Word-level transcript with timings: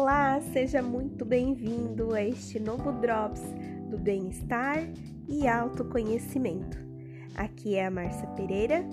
Olá, 0.00 0.40
seja 0.52 0.80
muito 0.80 1.24
bem-vindo 1.24 2.14
a 2.14 2.22
este 2.22 2.60
novo 2.60 2.92
Drops 3.00 3.42
do 3.90 3.98
Bem-Estar 3.98 4.78
e 5.28 5.48
Autoconhecimento. 5.48 6.78
Aqui 7.34 7.74
é 7.74 7.86
a 7.86 7.90
Márcia 7.90 8.28
Pereira 8.28 8.84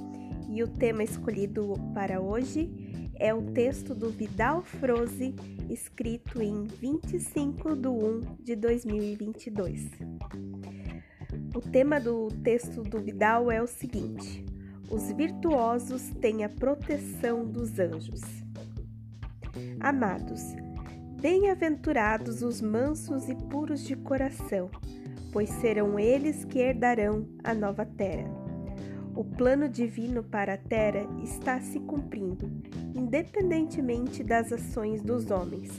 e 0.49 0.63
o 0.63 0.67
tema 0.67 1.03
escolhido 1.03 1.75
para 1.93 2.19
hoje 2.19 2.71
é 3.19 3.31
o 3.31 3.43
texto 3.51 3.93
do 3.93 4.09
Vidal 4.09 4.63
Froze, 4.63 5.35
escrito 5.69 6.41
em 6.41 6.63
25 6.63 7.75
de 7.75 7.87
1 7.87 8.21
de 8.39 8.55
2022. 8.55 9.87
O 11.53 11.61
tema 11.61 11.99
do 11.99 12.29
texto 12.43 12.81
do 12.81 12.99
Vidal 12.99 13.51
é 13.51 13.61
o 13.61 13.67
seguinte: 13.67 14.43
Os 14.89 15.11
virtuosos 15.11 16.09
têm 16.19 16.43
a 16.43 16.49
proteção 16.49 17.45
dos 17.45 17.77
anjos. 17.77 18.21
Amados, 19.79 20.55
bem-aventurados 21.25 22.43
os 22.43 22.61
mansos 22.61 23.27
e 23.27 23.33
puros 23.33 23.83
de 23.83 23.95
coração, 23.95 24.69
pois 25.33 25.49
serão 25.49 25.97
eles 25.97 26.45
que 26.45 26.59
herdarão 26.59 27.27
a 27.43 27.51
nova 27.51 27.83
terra. 27.83 28.29
O 29.15 29.23
plano 29.23 29.67
divino 29.67 30.23
para 30.23 30.53
a 30.53 30.57
terra 30.57 31.03
está 31.23 31.59
se 31.59 31.79
cumprindo, 31.79 32.47
independentemente 32.93 34.23
das 34.23 34.53
ações 34.53 35.01
dos 35.01 35.31
homens. 35.31 35.71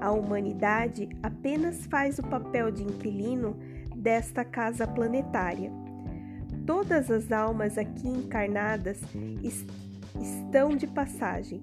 A 0.00 0.12
humanidade 0.12 1.10
apenas 1.22 1.84
faz 1.84 2.18
o 2.18 2.22
papel 2.22 2.70
de 2.70 2.82
inquilino 2.82 3.58
desta 3.94 4.46
casa 4.46 4.86
planetária. 4.86 5.70
Todas 6.66 7.10
as 7.10 7.30
almas 7.30 7.76
aqui 7.76 8.08
encarnadas 8.08 8.98
estão 10.22 10.74
de 10.74 10.86
passagem 10.86 11.62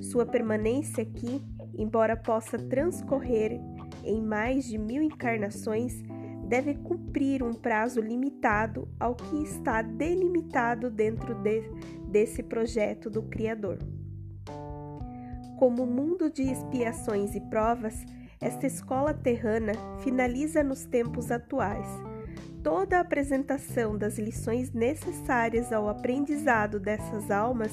sua 0.00 0.24
permanência 0.24 1.02
aqui, 1.02 1.40
embora 1.74 2.16
possa 2.16 2.58
transcorrer 2.58 3.60
em 4.04 4.20
mais 4.20 4.64
de 4.64 4.78
mil 4.78 5.02
encarnações, 5.02 6.02
deve 6.46 6.74
cumprir 6.74 7.42
um 7.42 7.52
prazo 7.52 8.00
limitado 8.00 8.88
ao 8.98 9.14
que 9.14 9.42
está 9.42 9.80
delimitado 9.80 10.90
dentro 10.90 11.34
de, 11.34 11.62
desse 12.08 12.42
projeto 12.42 13.08
do 13.08 13.22
Criador. 13.22 13.78
Como 15.58 15.86
mundo 15.86 16.30
de 16.30 16.42
expiações 16.42 17.34
e 17.34 17.40
provas, 17.40 18.04
esta 18.40 18.66
escola 18.66 19.14
terrana 19.14 19.72
finaliza 20.00 20.62
nos 20.62 20.84
tempos 20.84 21.30
atuais. 21.30 21.86
Toda 22.62 22.98
a 22.98 23.00
apresentação 23.00 23.96
das 23.96 24.18
lições 24.18 24.72
necessárias 24.72 25.72
ao 25.72 25.88
aprendizado 25.88 26.80
dessas 26.80 27.30
almas 27.30 27.72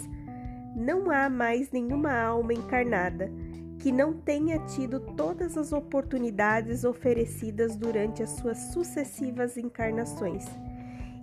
não 0.76 1.10
há 1.10 1.30
mais 1.30 1.72
nenhuma 1.72 2.14
alma 2.14 2.54
encarnada 2.54 3.32
que 3.80 3.92
não 3.92 4.14
tenha 4.14 4.60
tido 4.66 5.00
todas 5.00 5.58
as 5.58 5.72
oportunidades 5.72 6.84
oferecidas 6.84 7.78
durante 7.78 8.22
as 8.22 8.32
suas 8.32 8.58
sucessivas 8.74 9.58
encarnações. 9.58 10.46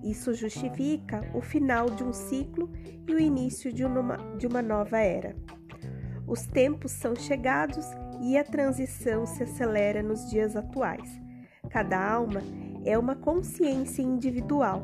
Isso 0.03 0.33
justifica 0.33 1.23
o 1.35 1.41
final 1.41 1.91
de 1.91 2.03
um 2.03 2.13
ciclo 2.13 2.71
e 3.07 3.15
o 3.15 3.21
início 3.21 3.73
de 3.73 3.85
uma, 3.85 4.17
de 4.39 4.47
uma 4.47 4.63
nova 4.63 4.99
era. 4.99 5.37
Os 6.27 6.47
tempos 6.47 6.93
são 6.93 7.15
chegados 7.15 7.87
e 8.21 8.39
a 8.39 8.45
transição 8.45 9.27
se 9.27 9.43
acelera 9.43 10.03
nos 10.03 10.31
dias 10.31 10.57
atuais. 10.57 11.21
Cada 11.71 12.03
alma 12.03 12.41
é 12.85 12.97
uma 12.97 13.15
consciência 13.15 14.01
individual, 14.01 14.83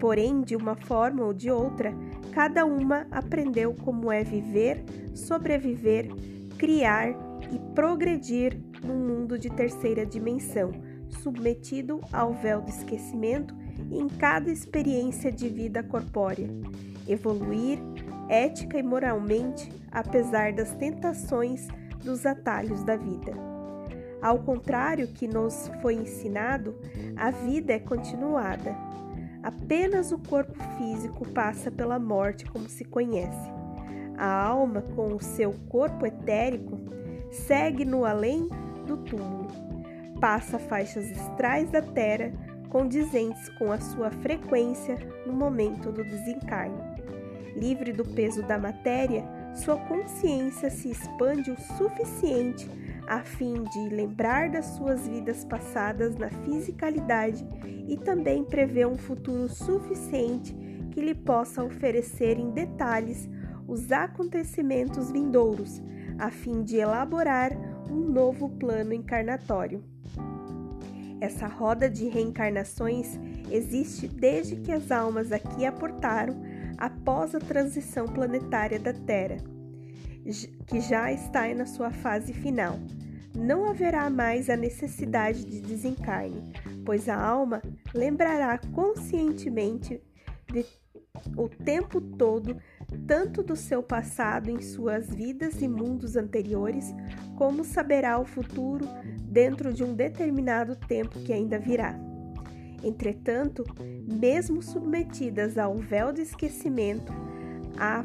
porém, 0.00 0.40
de 0.40 0.56
uma 0.56 0.74
forma 0.74 1.24
ou 1.24 1.34
de 1.34 1.50
outra, 1.50 1.92
cada 2.32 2.64
uma 2.64 3.06
aprendeu 3.10 3.74
como 3.74 4.10
é 4.10 4.24
viver, 4.24 4.82
sobreviver, 5.14 6.08
criar 6.62 7.08
e 7.50 7.58
progredir 7.74 8.56
num 8.84 8.94
mundo 8.94 9.36
de 9.36 9.50
terceira 9.50 10.06
dimensão, 10.06 10.70
submetido 11.08 12.00
ao 12.12 12.32
véu 12.34 12.60
do 12.60 12.68
esquecimento 12.68 13.52
em 13.90 14.06
cada 14.06 14.48
experiência 14.48 15.32
de 15.32 15.48
vida 15.48 15.82
corpórea. 15.82 16.48
Evoluir 17.08 17.80
ética 18.28 18.78
e 18.78 18.82
moralmente, 18.82 19.72
apesar 19.90 20.52
das 20.52 20.72
tentações 20.74 21.66
dos 21.98 22.24
atalhos 22.24 22.84
da 22.84 22.94
vida. 22.94 23.32
Ao 24.22 24.38
contrário 24.38 25.08
que 25.08 25.26
nos 25.26 25.68
foi 25.82 25.94
ensinado, 25.94 26.76
a 27.16 27.32
vida 27.32 27.72
é 27.72 27.80
continuada, 27.80 28.72
Apenas 29.42 30.12
o 30.12 30.18
corpo 30.18 30.54
físico 30.78 31.28
passa 31.30 31.68
pela 31.68 31.98
morte 31.98 32.44
como 32.44 32.68
se 32.68 32.84
conhece. 32.84 33.61
A 34.22 34.46
alma, 34.46 34.82
com 34.94 35.16
o 35.16 35.20
seu 35.20 35.52
corpo 35.68 36.06
etérico, 36.06 36.78
segue 37.28 37.84
no 37.84 38.04
além 38.04 38.48
do 38.86 38.96
túmulo. 38.98 39.48
Passa 40.20 40.60
faixas 40.60 41.10
astrais 41.10 41.68
da 41.72 41.82
terra 41.82 42.32
condizentes 42.68 43.48
com 43.58 43.72
a 43.72 43.80
sua 43.80 44.12
frequência 44.12 44.96
no 45.26 45.32
momento 45.32 45.90
do 45.90 46.04
desencarne. 46.04 46.78
Livre 47.56 47.92
do 47.92 48.04
peso 48.04 48.44
da 48.44 48.56
matéria, 48.56 49.24
sua 49.56 49.76
consciência 49.76 50.70
se 50.70 50.92
expande 50.92 51.50
o 51.50 51.60
suficiente 51.76 52.70
a 53.08 53.24
fim 53.24 53.64
de 53.64 53.88
lembrar 53.88 54.50
das 54.50 54.66
suas 54.66 55.08
vidas 55.08 55.44
passadas 55.44 56.16
na 56.16 56.30
fisicalidade 56.30 57.44
e 57.88 57.96
também 57.96 58.44
prever 58.44 58.86
um 58.86 58.96
futuro 58.96 59.48
suficiente 59.48 60.54
que 60.92 61.00
lhe 61.00 61.14
possa 61.14 61.64
oferecer 61.64 62.38
em 62.38 62.52
detalhes 62.52 63.28
os 63.72 63.90
acontecimentos 63.90 65.10
vindouros, 65.10 65.80
a 66.18 66.30
fim 66.30 66.62
de 66.62 66.76
elaborar 66.76 67.52
um 67.90 68.00
novo 68.00 68.50
plano 68.50 68.92
encarnatório. 68.92 69.82
Essa 71.18 71.46
roda 71.46 71.88
de 71.88 72.06
reencarnações 72.06 73.18
existe 73.50 74.06
desde 74.06 74.56
que 74.56 74.70
as 74.70 74.90
almas 74.90 75.32
aqui 75.32 75.64
aportaram 75.64 76.42
após 76.76 77.34
a 77.34 77.38
transição 77.38 78.06
planetária 78.06 78.78
da 78.78 78.92
Terra 78.92 79.38
que 80.66 80.80
já 80.80 81.10
está 81.10 81.52
na 81.54 81.66
sua 81.66 81.90
fase 81.90 82.32
final. 82.32 82.78
Não 83.34 83.64
haverá 83.64 84.10
mais 84.10 84.50
a 84.50 84.56
necessidade 84.56 85.44
de 85.44 85.60
desencarne, 85.60 86.52
pois 86.84 87.08
a 87.08 87.16
alma 87.16 87.62
lembrará 87.94 88.58
conscientemente 88.72 90.00
de, 90.52 90.66
o 91.36 91.48
tempo 91.48 92.00
todo 92.00 92.56
tanto 93.06 93.42
do 93.42 93.56
seu 93.56 93.82
passado 93.82 94.50
em 94.50 94.60
suas 94.60 95.08
vidas 95.08 95.60
e 95.60 95.68
mundos 95.68 96.16
anteriores, 96.16 96.94
como 97.36 97.64
saberá 97.64 98.18
o 98.18 98.24
futuro 98.24 98.86
dentro 99.20 99.72
de 99.72 99.82
um 99.82 99.94
determinado 99.94 100.76
tempo 100.76 101.20
que 101.20 101.32
ainda 101.32 101.58
virá. 101.58 101.98
Entretanto, 102.82 103.64
mesmo 104.06 104.62
submetidas 104.62 105.56
ao 105.56 105.76
véu 105.76 106.12
de 106.12 106.22
esquecimento, 106.22 107.12
a 107.78 108.04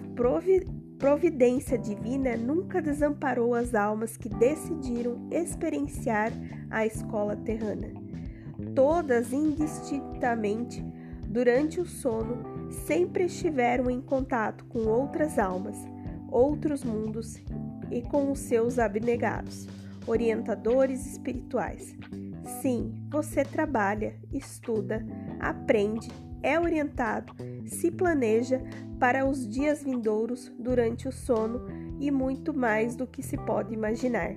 providência 0.97 1.77
divina 1.77 2.37
nunca 2.37 2.81
desamparou 2.81 3.55
as 3.55 3.75
almas 3.75 4.17
que 4.17 4.29
decidiram 4.29 5.27
experienciar 5.31 6.31
a 6.69 6.85
escola 6.85 7.35
terrana. 7.35 7.91
Todas 8.73 9.33
indistintamente, 9.33 10.83
durante 11.27 11.79
o 11.79 11.85
sono, 11.85 12.56
sempre 12.69 13.25
estiveram 13.25 13.89
em 13.89 14.01
contato 14.01 14.65
com 14.65 14.79
outras 14.79 15.37
almas, 15.39 15.77
outros 16.29 16.83
mundos 16.83 17.37
e 17.91 18.01
com 18.01 18.31
os 18.31 18.39
seus 18.39 18.79
abnegados, 18.79 19.67
orientadores 20.05 21.05
espirituais. 21.05 21.95
Sim, 22.61 22.93
você 23.09 23.43
trabalha, 23.43 24.15
estuda, 24.31 25.05
aprende, 25.39 26.09
é 26.41 26.59
orientado, 26.59 27.33
se 27.65 27.91
planeja 27.91 28.61
para 28.99 29.25
os 29.25 29.47
dias 29.47 29.83
vindouros 29.83 30.51
durante 30.57 31.07
o 31.07 31.11
sono 31.11 31.67
e 31.99 32.09
muito 32.09 32.53
mais 32.53 32.95
do 32.95 33.05
que 33.05 33.21
se 33.21 33.37
pode 33.37 33.73
imaginar. 33.73 34.35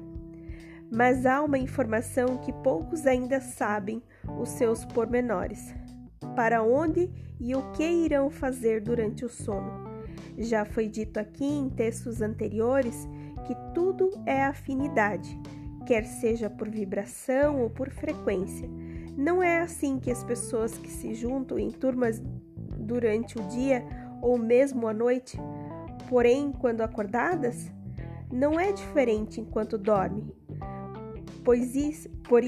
Mas 0.91 1.25
há 1.25 1.41
uma 1.41 1.59
informação 1.59 2.39
que 2.39 2.53
poucos 2.53 3.07
ainda 3.07 3.41
sabem 3.41 4.03
os 4.41 4.49
seus 4.49 4.85
pormenores. 4.85 5.73
Para 6.35 6.63
onde 6.63 7.11
e 7.39 7.55
o 7.55 7.71
que 7.73 7.85
irão 7.85 8.31
fazer 8.31 8.81
durante 8.81 9.25
o 9.25 9.29
sono? 9.29 9.91
Já 10.39 10.65
foi 10.65 10.89
dito 10.89 11.19
aqui 11.19 11.45
em 11.45 11.69
textos 11.69 12.23
anteriores 12.23 13.09
que 13.47 13.55
tudo 13.75 14.11
é 14.25 14.45
afinidade, 14.45 15.39
quer 15.87 16.05
seja 16.05 16.49
por 16.49 16.69
vibração 16.69 17.61
ou 17.61 17.71
por 17.71 17.91
frequência. 17.91 18.69
Não 19.17 19.43
é 19.43 19.61
assim 19.61 19.99
que 19.99 20.11
as 20.11 20.23
pessoas 20.23 20.79
que 20.79 20.89
se 20.89 21.15
juntam 21.15 21.59
em 21.59 21.71
turmas 21.71 22.23
durante 22.79 23.39
o 23.39 23.43
dia 23.49 23.85
ou 24.23 24.39
mesmo 24.39 24.87
à 24.87 24.95
noite, 24.95 25.39
porém, 26.09 26.53
quando 26.53 26.83
acordadas, 26.83 27.71
não 28.33 28.59
é 28.59 28.73
diferente 28.73 29.41
enquanto 29.41 29.77
dorme, 29.77 30.33
pois, 31.45 31.75
isso, 31.75 32.09
por, 32.29 32.43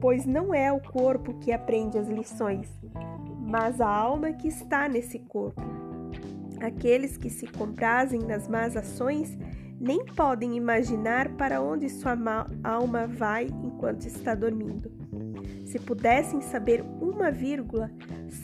pois 0.00 0.24
não 0.24 0.54
é 0.54 0.72
o 0.72 0.80
corpo 0.80 1.34
que 1.40 1.52
aprende 1.52 1.98
as 1.98 2.08
lições, 2.08 2.68
mas 3.46 3.80
a 3.80 3.88
alma 3.88 4.32
que 4.32 4.48
está 4.48 4.88
nesse 4.88 5.20
corpo. 5.20 5.62
Aqueles 6.60 7.16
que 7.16 7.30
se 7.30 7.46
comprazem 7.46 8.20
nas 8.20 8.48
más 8.48 8.76
ações 8.76 9.38
nem 9.78 10.04
podem 10.04 10.56
imaginar 10.56 11.28
para 11.36 11.60
onde 11.60 11.88
sua 11.88 12.16
alma 12.64 13.06
vai 13.06 13.46
enquanto 13.62 14.06
está 14.06 14.34
dormindo. 14.34 14.90
Se 15.64 15.78
pudessem 15.78 16.40
saber 16.40 16.82
uma 17.00 17.30
vírgula, 17.30 17.90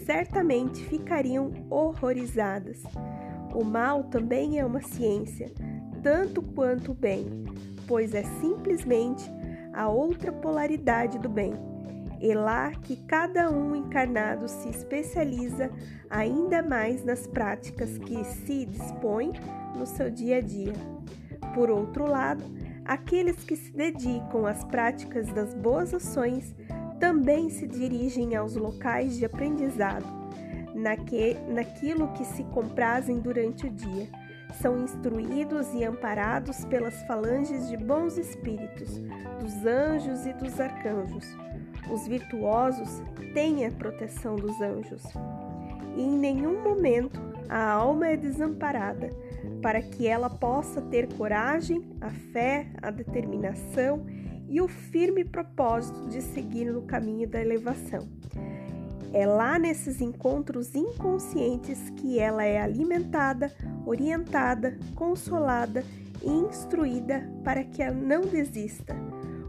certamente 0.05 0.85
ficariam 0.85 1.51
horrorizadas. 1.71 2.83
O 3.55 3.65
mal 3.65 4.05
também 4.05 4.59
é 4.59 4.65
uma 4.65 4.83
ciência, 4.83 5.53
tanto 6.03 6.43
quanto 6.43 6.93
o 6.93 6.95
bem, 6.95 7.45
pois 7.87 8.15
é 8.15 8.23
simplesmente 8.41 9.31
a 9.73 9.89
outra 9.89 10.31
polaridade 10.31 11.19
do 11.19 11.29
bem. 11.29 11.55
É 12.25 12.37
lá 12.37 12.71
que 12.71 12.97
cada 13.05 13.51
um 13.51 13.75
encarnado 13.75 14.47
se 14.47 14.69
especializa 14.69 15.71
ainda 16.09 16.63
mais 16.63 17.05
nas 17.05 17.27
práticas 17.27 17.99
que 17.99 18.23
se 18.23 18.65
dispõe 18.65 19.33
no 19.77 19.85
seu 19.85 20.09
dia 20.09 20.37
a 20.37 20.41
dia. 20.41 20.73
Por 21.53 21.69
outro 21.69 22.07
lado, 22.07 22.45
aqueles 22.85 23.43
que 23.43 23.57
se 23.57 23.73
dedicam 23.73 24.47
às 24.47 24.63
práticas 24.63 25.27
das 25.33 25.53
boas 25.53 25.93
ações 25.93 26.55
também 27.01 27.51
se 27.51 27.67
dirigem 27.67 28.37
aos 28.37 28.55
locais 28.55 29.17
de 29.17 29.25
aprendizado, 29.25 30.07
naquilo 31.49 32.13
que 32.13 32.25
se 32.25 32.45
comprazem 32.45 33.19
durante 33.19 33.67
o 33.67 33.71
dia. 33.71 34.07
São 34.61 34.79
instruídos 34.79 35.75
e 35.75 35.83
amparados 35.83 36.65
pelas 36.67 37.03
falanges 37.03 37.69
de 37.69 37.77
bons 37.77 38.17
espíritos, 38.17 38.99
dos 39.41 39.67
anjos 39.67 40.25
e 40.25 40.33
dos 40.35 40.61
arcanjos. 40.61 41.27
Os 41.91 42.07
virtuosos 42.07 43.03
têm 43.35 43.67
a 43.67 43.71
proteção 43.71 44.37
dos 44.37 44.61
anjos. 44.61 45.03
E 45.97 46.03
em 46.03 46.19
nenhum 46.19 46.63
momento 46.63 47.21
a 47.49 47.71
alma 47.71 48.09
é 48.09 48.17
desamparada 48.17 49.11
para 49.61 49.83
que 49.83 50.07
ela 50.07 50.31
possa 50.31 50.81
ter 50.81 51.13
coragem, 51.15 51.85
a 52.01 52.11
fé, 52.11 52.67
a 52.81 52.91
determinação 52.91 54.07
e 54.49 54.61
o 54.61 54.69
firme 54.69 55.25
propósito 55.25 56.09
de 56.09 56.21
seguir 56.21 56.67
no 56.73 56.83
caminho 56.83 57.29
da 57.29 57.41
elevação. 57.41 58.09
É 59.13 59.27
lá 59.27 59.59
nesses 59.59 60.01
encontros 60.01 60.75
inconscientes 60.75 61.91
que 61.97 62.19
ela 62.19 62.43
é 62.43 62.61
alimentada, 62.61 63.53
orientada, 63.85 64.79
consolada 64.95 65.85
e 66.23 66.31
instruída 66.31 67.29
para 67.45 67.63
que 67.65 67.83
ela 67.83 67.95
não 67.95 68.23
desista. 68.23 68.97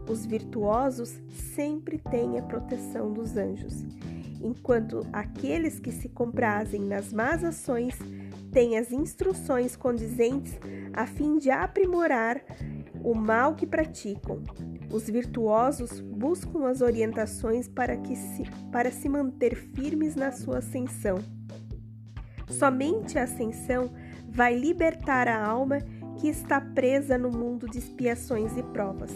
Os 0.08 0.26
virtuosos 0.26 1.20
sempre 1.54 1.98
têm 1.98 2.38
a 2.38 2.42
proteção 2.42 3.12
dos 3.12 3.36
anjos, 3.36 3.84
enquanto 4.42 5.06
aqueles 5.12 5.80
que 5.80 5.90
se 5.90 6.08
comprazem 6.08 6.82
nas 6.82 7.12
más 7.12 7.42
ações 7.42 7.98
têm 8.52 8.78
as 8.78 8.92
instruções 8.92 9.74
condizentes 9.74 10.58
a 10.92 11.06
fim 11.06 11.38
de 11.38 11.50
aprimorar 11.50 12.42
o 13.02 13.14
mal 13.14 13.54
que 13.54 13.66
praticam. 13.66 14.42
Os 14.92 15.08
virtuosos 15.08 16.00
buscam 16.00 16.66
as 16.66 16.80
orientações 16.80 17.66
para, 17.66 17.96
que 17.96 18.14
se, 18.14 18.44
para 18.70 18.90
se 18.90 19.08
manter 19.08 19.56
firmes 19.56 20.14
na 20.14 20.30
sua 20.30 20.58
ascensão. 20.58 21.18
Somente 22.48 23.18
a 23.18 23.24
ascensão 23.24 23.90
vai 24.28 24.56
libertar 24.56 25.26
a 25.28 25.44
alma 25.44 25.78
que 26.16 26.28
está 26.28 26.60
presa 26.60 27.18
no 27.18 27.30
mundo 27.30 27.68
de 27.68 27.78
expiações 27.78 28.56
e 28.56 28.62
provas. 28.62 29.10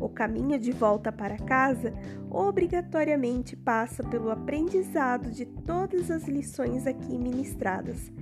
O 0.00 0.08
caminho 0.08 0.58
de 0.58 0.72
volta 0.72 1.10
para 1.10 1.38
casa 1.38 1.92
obrigatoriamente 2.30 3.56
passa 3.56 4.02
pelo 4.02 4.30
aprendizado 4.30 5.30
de 5.30 5.46
todas 5.46 6.10
as 6.10 6.24
lições 6.28 6.86
aqui 6.86 7.16
ministradas. 7.16 8.12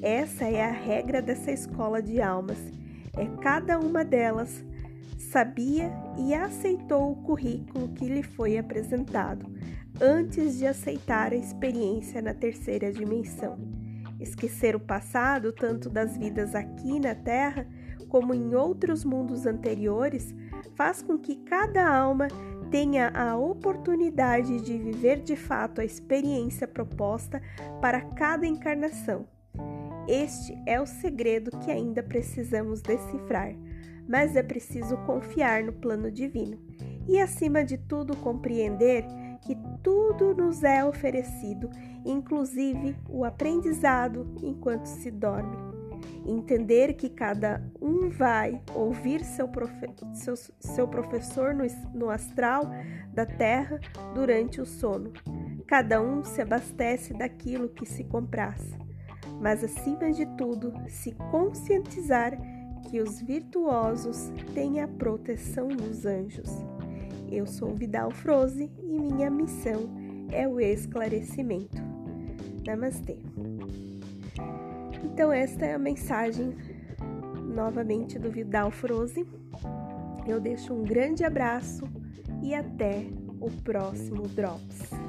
Essa 0.00 0.44
é 0.44 0.64
a 0.64 0.70
regra 0.70 1.20
dessa 1.20 1.50
escola 1.50 2.00
de 2.00 2.20
almas. 2.20 2.58
É 3.16 3.26
cada 3.42 3.78
uma 3.78 4.04
delas 4.04 4.64
sabia 5.18 5.92
e 6.16 6.32
aceitou 6.32 7.12
o 7.12 7.16
currículo 7.16 7.88
que 7.88 8.06
lhe 8.06 8.22
foi 8.22 8.56
apresentado 8.56 9.46
antes 10.00 10.58
de 10.58 10.66
aceitar 10.66 11.32
a 11.32 11.36
experiência 11.36 12.22
na 12.22 12.32
terceira 12.32 12.92
dimensão. 12.92 13.58
Esquecer 14.20 14.74
o 14.74 14.80
passado, 14.80 15.52
tanto 15.52 15.88
das 15.88 16.16
vidas 16.16 16.54
aqui 16.54 16.98
na 17.00 17.14
Terra 17.14 17.66
como 18.08 18.32
em 18.32 18.54
outros 18.54 19.04
mundos 19.04 19.44
anteriores, 19.46 20.34
faz 20.78 21.02
com 21.02 21.18
que 21.18 21.34
cada 21.34 21.84
alma 21.84 22.28
tenha 22.70 23.08
a 23.08 23.36
oportunidade 23.36 24.60
de 24.60 24.78
viver 24.78 25.20
de 25.20 25.34
fato 25.34 25.80
a 25.80 25.84
experiência 25.84 26.68
proposta 26.68 27.42
para 27.80 28.00
cada 28.00 28.46
encarnação. 28.46 29.26
Este 30.06 30.56
é 30.64 30.80
o 30.80 30.86
segredo 30.86 31.50
que 31.58 31.72
ainda 31.72 32.00
precisamos 32.00 32.80
decifrar, 32.80 33.56
mas 34.08 34.36
é 34.36 34.42
preciso 34.42 34.96
confiar 34.98 35.64
no 35.64 35.72
plano 35.72 36.12
divino 36.12 36.56
e, 37.08 37.18
acima 37.18 37.64
de 37.64 37.76
tudo, 37.76 38.16
compreender 38.16 39.04
que 39.42 39.56
tudo 39.82 40.32
nos 40.32 40.62
é 40.62 40.84
oferecido, 40.84 41.68
inclusive 42.04 42.96
o 43.08 43.24
aprendizado 43.24 44.32
enquanto 44.42 44.86
se 44.86 45.10
dorme 45.10 45.67
entender 46.26 46.94
que 46.94 47.08
cada 47.08 47.62
um 47.80 48.08
vai 48.08 48.60
ouvir 48.74 49.24
seu, 49.24 49.48
profe 49.48 49.86
seu, 50.14 50.34
seu 50.60 50.86
professor 50.88 51.54
no, 51.54 51.64
no 51.94 52.10
astral 52.10 52.70
da 53.12 53.24
terra 53.24 53.80
durante 54.14 54.60
o 54.60 54.66
sono. 54.66 55.12
Cada 55.66 56.00
um 56.00 56.24
se 56.24 56.40
abastece 56.40 57.12
daquilo 57.12 57.68
que 57.68 57.84
se 57.84 58.04
compraz, 58.04 58.62
mas 59.40 59.62
acima 59.62 60.10
de 60.12 60.26
tudo, 60.36 60.72
se 60.88 61.12
conscientizar 61.30 62.38
que 62.88 63.00
os 63.00 63.20
virtuosos 63.20 64.32
têm 64.54 64.80
a 64.80 64.88
proteção 64.88 65.68
dos 65.68 66.06
anjos. 66.06 66.48
Eu 67.30 67.46
sou 67.46 67.74
Vidal 67.74 68.10
Froze 68.10 68.70
e 68.82 68.98
minha 68.98 69.30
missão 69.30 69.90
é 70.30 70.48
o 70.48 70.58
esclarecimento. 70.58 71.76
Namastê. 72.66 73.18
Então, 75.04 75.32
esta 75.32 75.64
é 75.64 75.74
a 75.74 75.78
mensagem 75.78 76.56
novamente 77.54 78.18
do 78.18 78.30
Vidal 78.30 78.70
Froze. 78.70 79.26
Eu 80.26 80.40
deixo 80.40 80.72
um 80.74 80.84
grande 80.84 81.24
abraço 81.24 81.84
e 82.42 82.54
até 82.54 83.06
o 83.40 83.50
próximo 83.62 84.28
Drops. 84.28 85.07